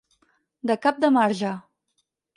[0.71, 1.55] De cap de marge.